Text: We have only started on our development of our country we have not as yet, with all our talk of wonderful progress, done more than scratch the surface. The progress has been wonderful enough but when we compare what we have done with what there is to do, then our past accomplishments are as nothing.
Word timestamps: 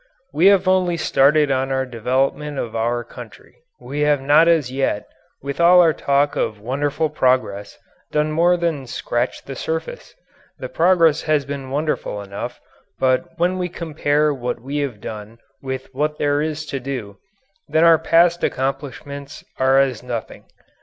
We 0.33 0.47
have 0.47 0.67
only 0.67 0.97
started 0.97 1.51
on 1.51 1.71
our 1.71 1.85
development 1.85 2.57
of 2.57 2.75
our 2.75 3.03
country 3.03 3.57
we 3.79 3.99
have 3.99 4.19
not 4.19 4.47
as 4.47 4.71
yet, 4.71 5.05
with 5.43 5.61
all 5.61 5.79
our 5.79 5.93
talk 5.93 6.35
of 6.35 6.59
wonderful 6.59 7.07
progress, 7.07 7.77
done 8.11 8.31
more 8.31 8.57
than 8.57 8.87
scratch 8.87 9.43
the 9.45 9.55
surface. 9.55 10.15
The 10.57 10.69
progress 10.69 11.21
has 11.29 11.45
been 11.45 11.69
wonderful 11.69 12.19
enough 12.19 12.59
but 12.97 13.37
when 13.37 13.59
we 13.59 13.69
compare 13.69 14.33
what 14.33 14.59
we 14.59 14.77
have 14.77 15.01
done 15.01 15.37
with 15.61 15.93
what 15.93 16.17
there 16.17 16.41
is 16.41 16.65
to 16.73 16.79
do, 16.79 17.19
then 17.69 17.83
our 17.83 17.99
past 17.99 18.43
accomplishments 18.43 19.43
are 19.59 19.77
as 19.79 20.01
nothing. 20.01 20.45